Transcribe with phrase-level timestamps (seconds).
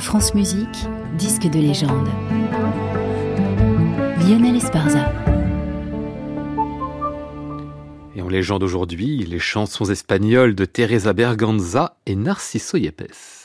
[0.00, 0.88] France Musique,
[1.18, 2.08] disque de légende.
[4.26, 5.12] Lionel Esparza.
[8.16, 13.39] Et en légende aujourd'hui, les chansons espagnoles de Teresa Berganza et Narciso Yepes.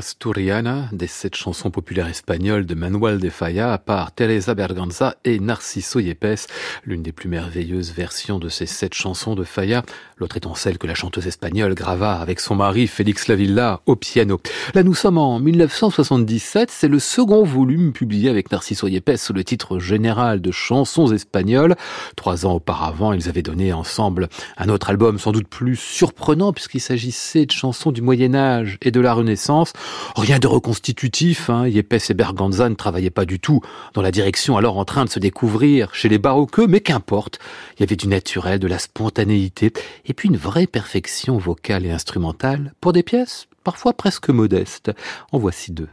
[0.00, 6.00] Asturiana, des sept chansons populaires espagnoles de Manuel de Falla par Teresa Berganza et Narciso
[6.00, 6.46] Yepes,
[6.86, 9.82] l'une des plus merveilleuses versions de ces sept chansons de Falla,
[10.16, 14.40] l'autre étant celle que la chanteuse espagnole grava avec son mari Félix Lavilla au piano.
[14.72, 19.44] Là nous sommes en 1977, c'est le second volume publié avec Narciso Yepes sous le
[19.44, 21.76] titre général de chansons espagnoles.
[22.16, 26.80] Trois ans auparavant, ils avaient donné ensemble un autre album sans doute plus surprenant puisqu'il
[26.80, 29.74] s'agissait de chansons du Moyen Âge et de la Renaissance.
[30.16, 31.66] Rien de reconstitutif, hein.
[31.66, 33.60] Yepes et Berganza ne travaillaient pas du tout
[33.94, 37.38] dans la direction alors en train de se découvrir chez les baroqueux, mais qu'importe,
[37.76, 39.72] il y avait du naturel, de la spontanéité,
[40.06, 44.90] et puis une vraie perfection vocale et instrumentale pour des pièces parfois presque modestes.
[45.32, 45.88] En voici deux.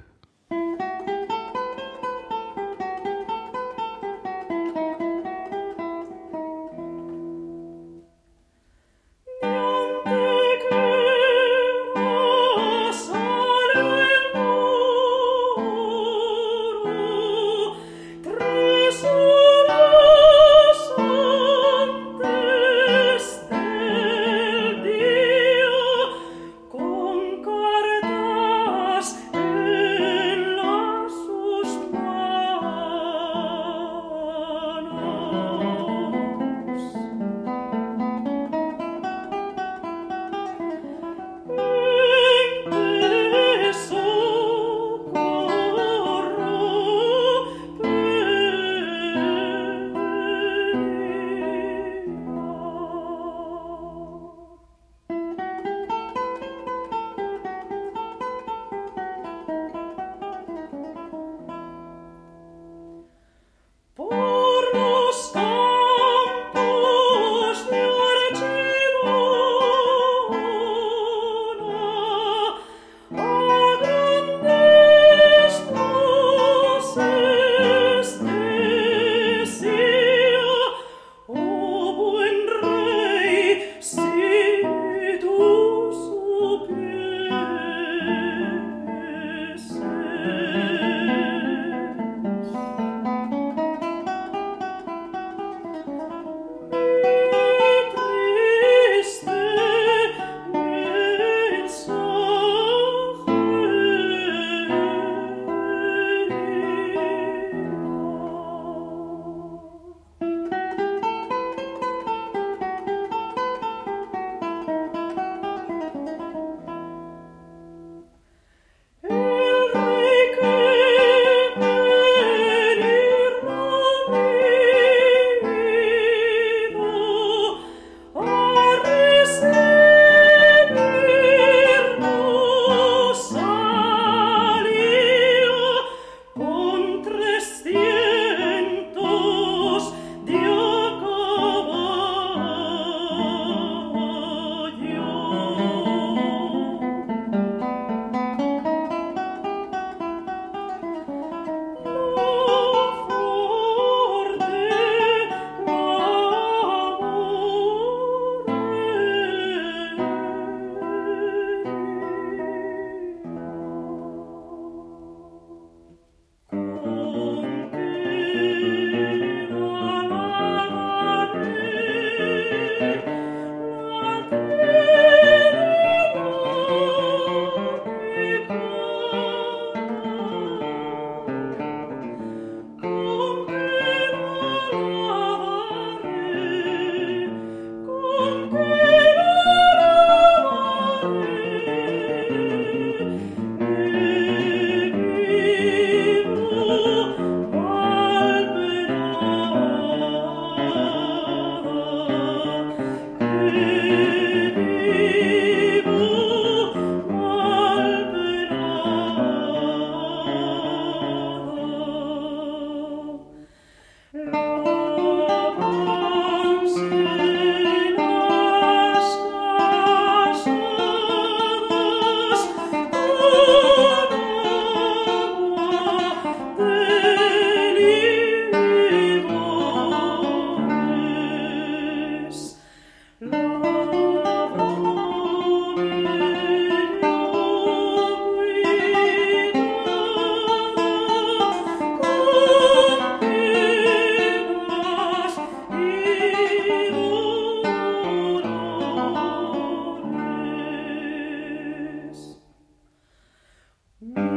[254.03, 254.36] Mm-hmm.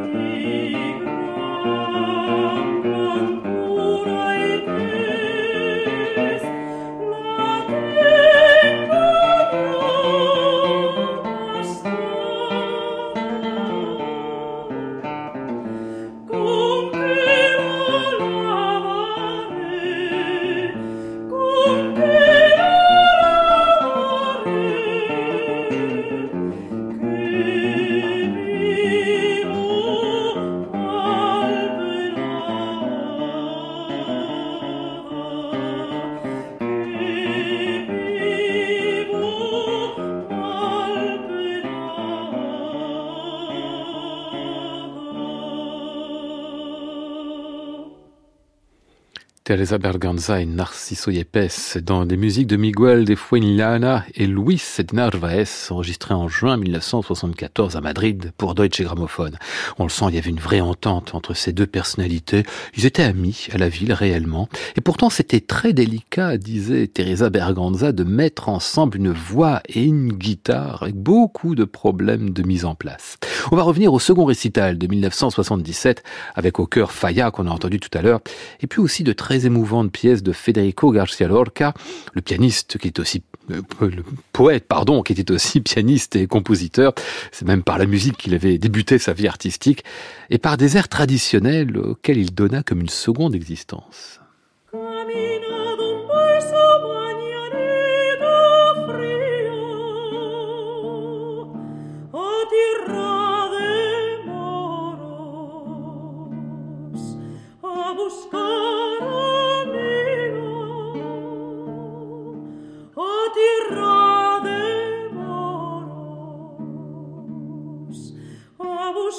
[49.50, 54.62] Teresa Berganza et Narciso Yepes dans des musiques de Miguel de Fuenllana et Luis
[54.92, 59.32] Narvaez enregistrées en juin 1974 à Madrid pour Deutsche Grammophon.
[59.80, 62.44] On le sent, il y avait une vraie entente entre ces deux personnalités.
[62.76, 64.48] Ils étaient amis à la ville réellement.
[64.76, 70.12] Et pourtant, c'était très délicat, disait Teresa Berganza, de mettre ensemble une voix et une
[70.12, 73.16] guitare avec beaucoup de problèmes de mise en place.
[73.50, 76.04] On va revenir au second récital de 1977
[76.36, 78.20] avec au cœur Faya qu'on a entendu tout à l'heure
[78.60, 81.74] et puis aussi de très émouvante pièce de Federico Garcia Lorca,
[82.14, 86.92] le pianiste qui est aussi euh, le poète, pardon, qui était aussi pianiste et compositeur.
[87.32, 89.84] C'est même par la musique qu'il avait débuté sa vie artistique
[90.30, 94.20] et par des airs traditionnels auxquels il donna comme une seconde existence.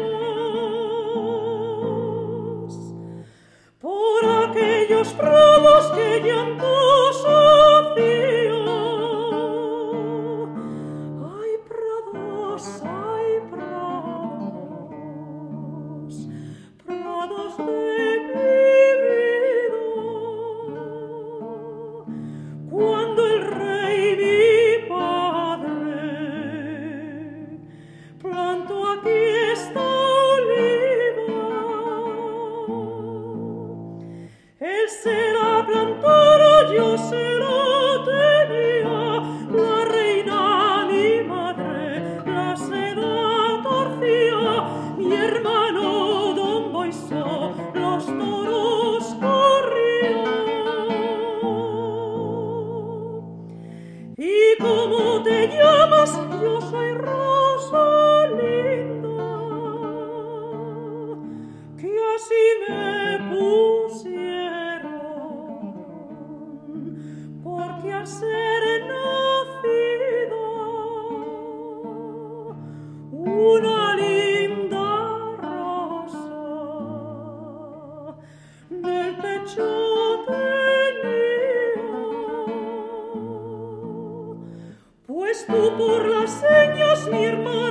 [3.81, 6.56] por aquellos prados que llantan.
[85.07, 87.66] Pues tú por las señas, mi hermano.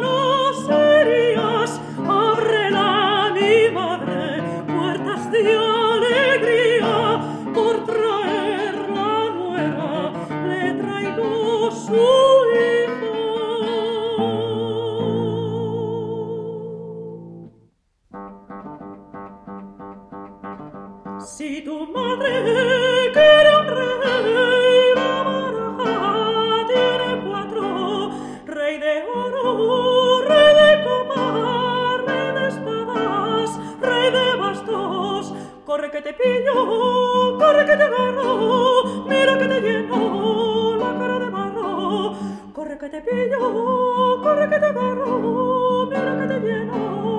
[21.25, 28.11] Si tu madre quiere un rey, la baraja tiene cuatro.
[28.45, 35.33] Rey de oro, rey de copas, rey de espadas, rey de bastos.
[35.65, 41.29] Corre que te pillo, corre que te agarro, mira que te lleno la cara de
[41.31, 42.13] barro.
[42.53, 47.14] Corre que te pillo, corre que te agarro, mira que te lleno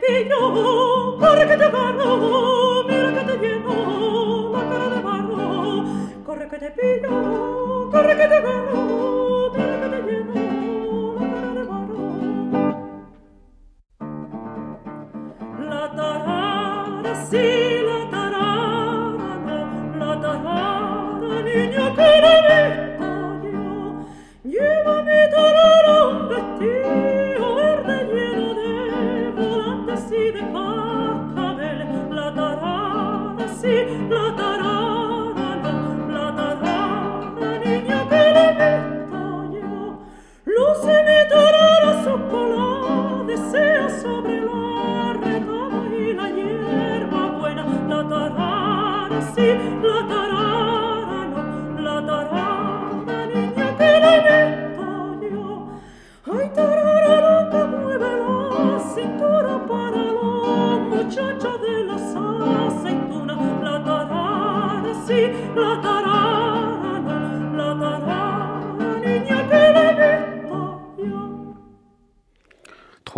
[0.00, 5.84] pillo, corre que te agarro, mira que te lleno la cara de barro.
[6.24, 8.69] Corre que te pillo, corre que te agarro,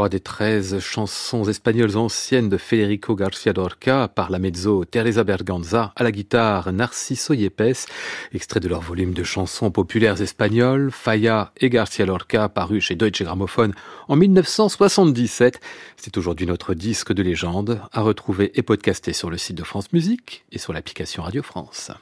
[0.03, 5.93] Trois des treize chansons espagnoles anciennes de Federico García Lorca par la mezzo Teresa Berganza,
[5.95, 7.87] à la guitare Narciso Yepes,
[8.35, 13.23] extrait de leur volume de chansons populaires espagnoles, Falla et García Lorca, paru chez Deutsche
[13.23, 13.71] Grammophon
[14.09, 15.61] en 1977.
[15.97, 19.93] C'est aujourd'hui notre disque de légende, à retrouver et podcaster sur le site de France
[19.93, 21.93] Musique et sur l'application Radio France.